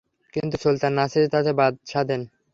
[0.33, 2.21] কিন্তু সুলতান নাসির তাতে বাদ সাধেন।